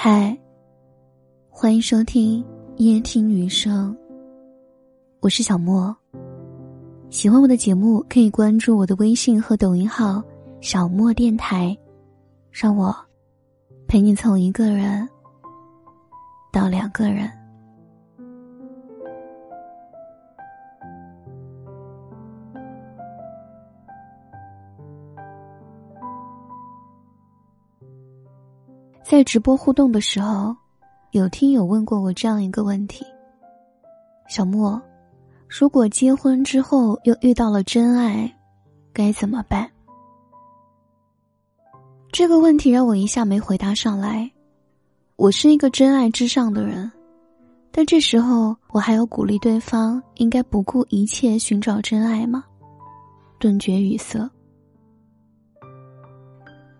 [0.00, 0.38] 嗨，
[1.50, 2.44] 欢迎收听
[2.76, 3.92] 夜听女生。
[5.18, 5.92] 我是小莫。
[7.10, 10.22] 喜欢我的节目，可以关注我的微信和抖音号
[10.62, 11.76] “小莫电台”，
[12.52, 12.96] 让我
[13.88, 15.08] 陪你从一个人
[16.52, 17.28] 到两个人。
[29.10, 30.54] 在直播互动的时候，
[31.12, 33.06] 有听友问过我这样一个问题：
[34.28, 34.78] 小莫，
[35.48, 38.30] 如果结婚之后又遇到了真爱，
[38.92, 39.66] 该怎么办？
[42.12, 44.30] 这个问题让我一下没回答上来。
[45.16, 46.92] 我是一个真爱至上的人，
[47.72, 52.44] 但这时候我还要鼓励对方应该不顾一切寻找真爱吗？
[53.38, 54.30] 顿觉语塞。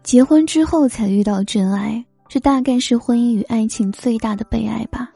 [0.02, 2.04] 结婚之后才遇到真爱。
[2.28, 5.10] 这大概是婚姻与爱情最大的悲哀吧。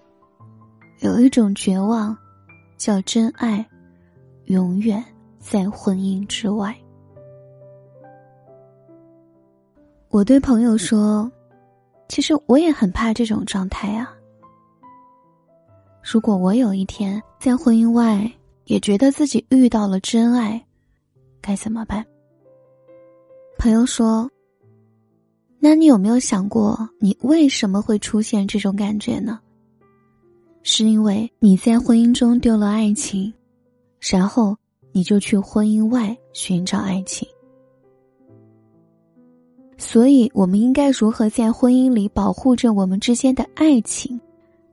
[1.01, 2.17] 有一种绝望，
[2.79, 3.69] 叫真爱，
[4.47, 5.05] 永远
[5.39, 6.75] 在婚姻之外。
[10.09, 11.31] 我对朋友说
[12.09, 14.11] ：“其实我也很怕这种状态啊。
[16.03, 18.31] 如果我有一天在婚姻外
[18.65, 20.65] 也觉得自己遇到了真爱，
[21.43, 22.03] 该怎么办？”
[23.59, 24.32] 朋友说。
[25.65, 29.39] 那你有没有想过，你为什么会出现这种感觉呢？
[30.65, 33.33] 是因为你在婚姻中丢了爱情，
[34.01, 34.57] 然后
[34.91, 37.29] 你就去婚姻外寻找爱情。
[39.79, 44.21] 所以，我们应该如何在婚姻里保护着我们之间的爱情，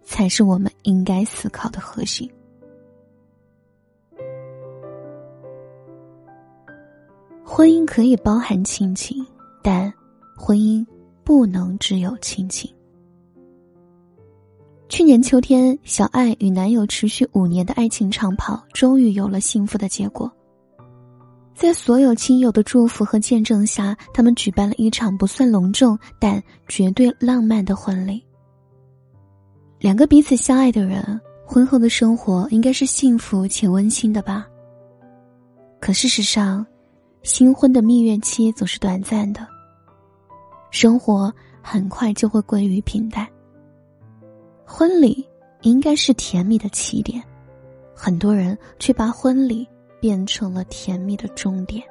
[0.03, 2.27] 才是我们应该思考的核心。
[7.43, 9.23] 婚姻可以包含亲情，
[9.61, 9.93] 但。
[10.39, 10.85] 婚姻
[11.25, 12.73] 不能只有亲情。
[14.87, 20.31] 去年秋天，小爱与男友持续五年的爱情长跑，终于有了幸福的结果。
[21.53, 28.23] 在所有亲友的祝福和见证下，他们举办了一场不算隆重但绝对浪漫的婚礼。
[29.77, 34.47] 两个彼此相爱的人，婚后的生活应该是幸福且温馨的吧？
[35.81, 36.65] 可事实上，
[37.23, 39.45] 新婚的蜜月期总是短暂的。
[40.71, 43.27] 生活很快就会归于平淡。
[44.65, 45.27] 婚礼
[45.61, 47.23] 应该是甜蜜的起点，
[47.95, 49.67] 很多人却把婚礼
[49.99, 51.83] 变成了甜蜜的终点。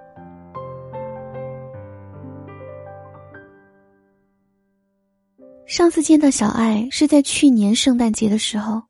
[5.67, 8.83] 上次见到小爱是在去年圣诞节的时候，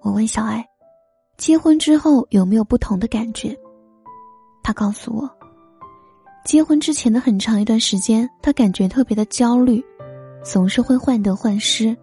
[0.00, 0.66] 我问小爱，
[1.36, 3.54] 结婚之后有没有不同的感觉？
[4.62, 5.37] 他告诉我。
[6.44, 9.84] 结婚之前的很长一段时间，他感觉特别的焦虑，
[10.42, 11.96] 总是会患得患失。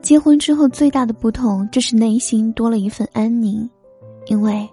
[0.00, 3.68] 结婚之后最大的不同就是内心多了一份安宁，
[4.26, 4.68] 因为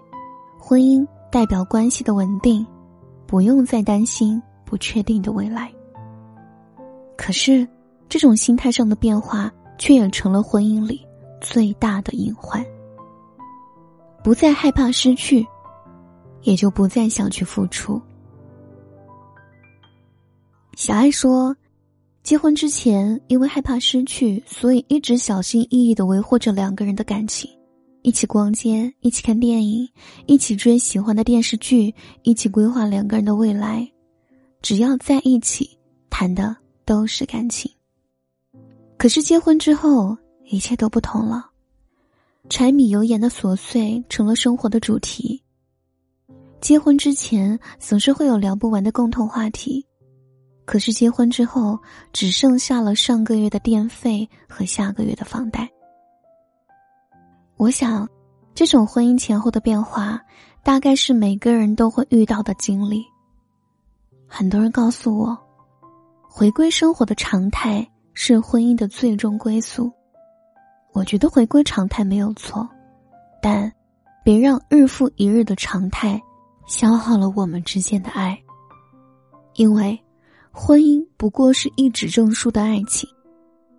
[0.58, 2.66] 婚姻代表关系的稳定，
[3.26, 5.72] 不用再担心不确定的未来。
[7.16, 7.66] 可是，
[8.08, 11.04] 这种心态上的变化却也成了婚姻里
[11.40, 12.64] 最大的隐患。
[14.22, 15.46] 不再害怕失去，
[16.42, 18.00] 也就不再想去付出。
[20.80, 21.54] 小爱说
[22.24, 27.50] ：“结婚之前，因为害怕失去，所以一直小心翼翼的维护着两个人的感情，
[28.00, 29.86] 一起逛街，一起看电影，
[30.24, 33.86] 一起追喜欢的电视剧，一起规划两个人的未来。
[34.62, 35.68] 只要在一起，
[36.08, 37.70] 谈的都是感情。
[38.96, 41.44] 可是结婚之后，一切都不同了，
[42.48, 45.42] 柴米油盐的琐碎成了生活的主题。
[46.58, 49.84] 结婚之前，总是会有聊不完的共同话题。”
[50.70, 51.76] 可是结婚之后，
[52.12, 55.68] 只剩下了上个月的电费和下个月的房贷。
[57.56, 58.08] 我想，
[58.54, 60.20] 这种婚姻前后的变化，
[60.62, 63.04] 大概是每个人都会遇到的经历。
[64.28, 65.36] 很多人告诉我，
[66.22, 69.90] 回归生活的常态是婚姻的最终归宿。
[70.92, 72.64] 我觉得回归常态没有错，
[73.42, 73.72] 但
[74.22, 76.22] 别让日复一日的常态
[76.68, 78.40] 消耗了我们之间的爱，
[79.54, 80.00] 因为。
[80.52, 83.08] 婚姻不过是一纸证书的爱情，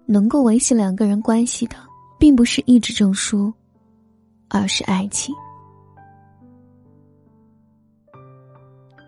[0.05, 1.75] 能够维系两个人关系的，
[2.17, 3.53] 并不是一纸证书，
[4.47, 5.35] 而是爱情。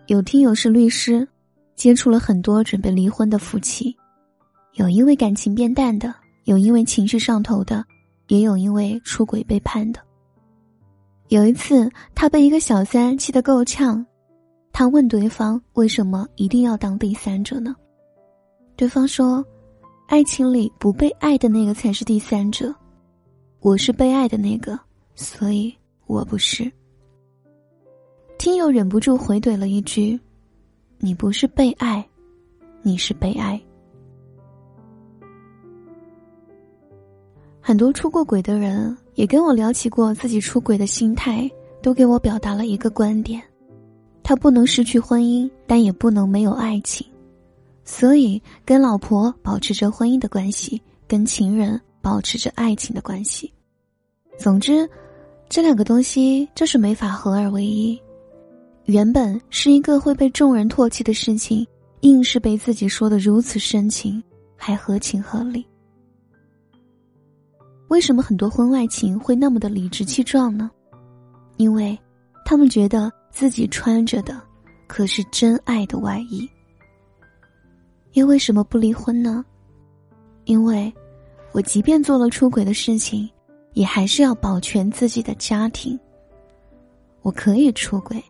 [0.06, 1.26] 有听友是律师，
[1.74, 3.96] 接触了很多准备离婚的夫妻，
[4.74, 6.14] 有因为感情变淡的，
[6.44, 7.82] 有因为情绪上头的，
[8.28, 10.00] 也有因为出轨背叛的。
[11.28, 14.04] 有一次，他被一个小三气得够呛。
[14.76, 17.76] 他问对方：“为什么一定要当第三者呢？”
[18.74, 19.42] 对方说
[20.08, 22.74] ：“爱情里不被爱的那个才是第三者，
[23.60, 24.76] 我是被爱的那个，
[25.14, 25.72] 所以
[26.06, 26.68] 我不是。
[28.36, 30.18] 听友忍不住回怼了一句
[30.98, 32.04] ：“你不是被爱，
[32.82, 33.62] 你是被爱。”
[37.62, 41.48] 很多出过轨的人也跟我聊起过自己出轨的心态，
[41.80, 43.40] 都给我表达了一个观点：
[44.24, 47.06] 他不能失去婚姻，但也不能没有爱情。
[47.84, 53.52] 所以，跟老婆保持着婚姻的关系，跟情人保持着爱情的关系。
[54.38, 54.88] 总之，
[55.50, 58.00] 这两个东西就是没法合二为一。
[58.86, 61.66] 原本是一个会被众人唾弃的事情，
[62.00, 64.22] 硬是被自己说的如此深情，
[64.56, 65.66] 还合情合理。
[67.88, 70.70] 为什么很多婚外情会那么的理直气壮呢？
[71.58, 71.96] 因为，
[72.46, 74.40] 他们觉得自己穿着的，
[74.86, 76.48] 可是真爱的外衣。
[78.12, 79.44] 又为什么不离婚呢？
[80.44, 80.92] 因为，
[81.50, 83.28] 我即便做了出轨的事情，
[83.72, 85.98] 也还是要保全自己的家庭。
[87.22, 88.22] 我可以出轨，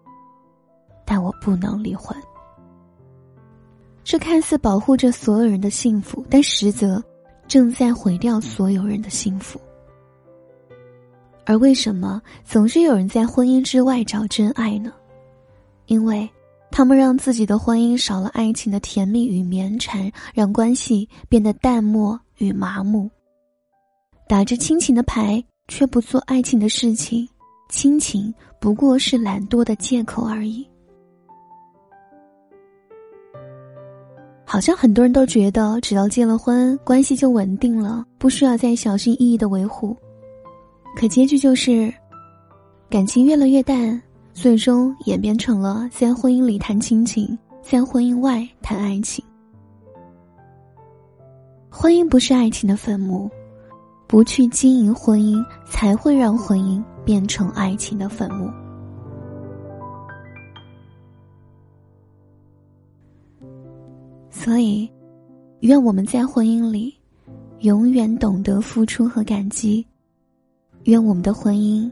[1.05, 2.17] 但我不能离婚。
[4.03, 7.03] 这看似保护着所有人的幸福，但实则
[7.47, 9.61] 正在毁掉所有人的幸福。
[11.47, 14.93] 而为什么总是有人在婚姻之外找真爱呢？
[15.87, 16.29] 因为。
[16.77, 23.09] 他们让自己的婚姻少了爱情的甜蜜与绵缠，让关系变得淡漠与麻木。
[24.27, 27.29] 打着亲情的牌，却不做爱情的事情，
[27.69, 30.67] 亲情不过是懒惰的借口而已。
[34.45, 39.97] 好像很多人都觉得，只要结了婚，关系就稳定了，不需要再小心翼翼的维护。
[40.97, 41.93] 可结局就是，
[42.89, 44.01] 感情越来越淡。
[44.33, 49.25] 最终演变成了在婚姻里谈亲情，在婚姻外谈爱情。
[51.71, 53.31] 婚姻不是爱情的坟墓，
[54.09, 58.51] 不去经营婚姻，才会让婚姻变成爱情的坟墓。
[64.31, 64.91] 所以，
[65.61, 66.93] 愿我们在婚姻里，
[67.61, 69.87] 永远懂得付出和感激。
[70.85, 71.91] 愿我们的婚姻，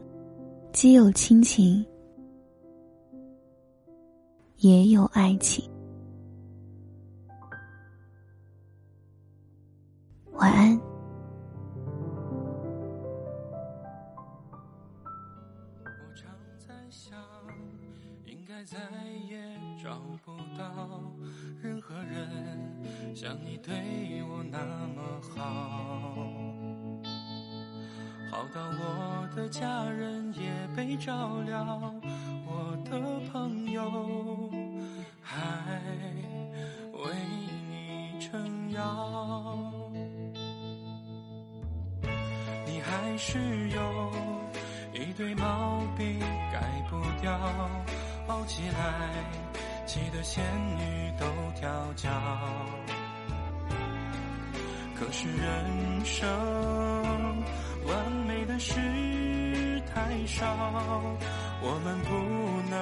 [0.71, 1.83] 既有亲情。
[4.57, 5.67] 也有爱情。
[10.33, 10.79] 晚安。
[15.83, 17.17] 我常在想，
[18.25, 18.77] 应该再
[19.27, 21.01] 也找不到
[21.61, 22.29] 任何人
[23.15, 24.59] 像你对我那
[24.95, 26.15] 么好，
[28.33, 30.41] 好到我的家人也
[30.75, 31.93] 被照料。
[32.47, 32.99] 我的
[33.31, 34.49] 朋友
[35.21, 35.37] 还
[36.93, 37.13] 为
[37.69, 39.71] 你撑腰，
[42.65, 43.37] 你还是
[43.69, 44.11] 有
[44.93, 46.19] 一堆毛病
[46.51, 46.59] 改
[46.89, 47.39] 不掉，
[48.29, 49.11] 熬起来
[49.85, 50.43] 气得仙
[50.75, 52.09] 女都跳脚。
[54.95, 56.25] 可是人生
[57.85, 58.73] 完的事
[59.93, 60.45] 太少。
[61.61, 62.09] 我们不
[62.69, 62.77] 能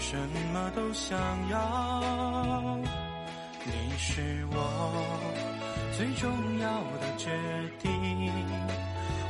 [0.00, 0.16] 什
[0.52, 1.18] 么都想
[1.50, 2.78] 要，
[3.64, 4.56] 你是我
[5.96, 7.30] 最重要的决
[7.80, 7.90] 定，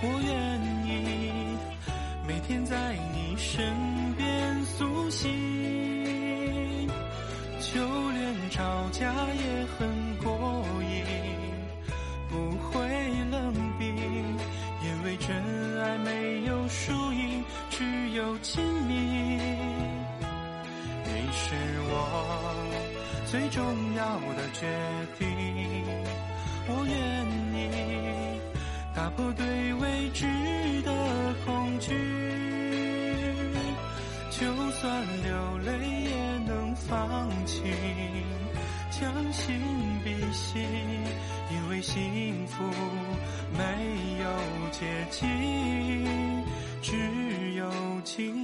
[0.02, 0.32] 我愿
[0.86, 0.88] 意
[2.26, 5.28] 每天在你身边苏醒，
[7.58, 10.83] 就连吵架也很过瘾，
[15.16, 15.36] 真
[15.82, 17.44] 爱没有输赢。
[17.70, 18.94] 只有亲密，
[21.04, 21.54] 你是
[21.88, 21.92] 我
[23.26, 23.62] 最重
[23.94, 24.66] 要的决
[25.18, 25.26] 定。
[26.66, 26.94] 我愿
[27.52, 28.40] 意
[28.94, 30.24] 打破对未知
[30.82, 30.90] 的
[31.44, 31.92] 恐惧，
[34.30, 35.72] 就算流泪
[39.04, 39.60] 将心
[40.02, 40.62] 比心，
[41.52, 42.64] 因为幸福
[43.52, 43.60] 没
[44.22, 46.42] 有捷径。
[46.80, 47.70] 只有
[48.02, 48.43] 情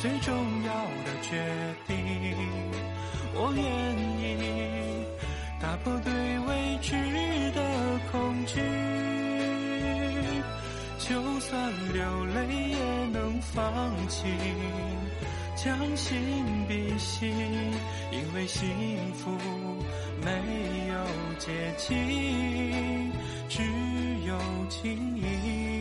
[0.00, 0.72] 最重要
[1.04, 1.36] 的决
[1.88, 1.96] 定，
[3.34, 3.64] 我愿
[4.22, 4.22] 意
[5.60, 6.12] 打破对
[6.46, 6.94] 未知
[7.52, 7.60] 的
[8.12, 8.60] 恐惧。
[11.00, 12.36] 就算流泪
[12.70, 12.78] 也
[13.12, 14.30] 能放晴，
[15.56, 16.16] 将心
[16.68, 17.34] 比心，
[18.12, 18.68] 因为幸
[19.14, 19.32] 福
[20.24, 20.30] 没
[20.90, 20.94] 有
[21.38, 23.10] 捷径，
[23.48, 23.64] 只
[24.28, 24.38] 有
[24.68, 25.77] 经历。